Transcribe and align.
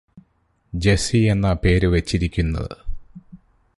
Jessy 0.73 1.17
എന്നാ 1.17 1.51
പേര് 1.53 1.87
വച്ചിരിക്കുന്നത് 1.87 2.75